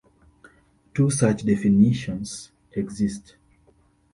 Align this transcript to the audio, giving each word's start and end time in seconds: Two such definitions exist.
Two 0.95 1.11
such 1.11 1.43
definitions 1.43 2.51
exist. 2.71 3.35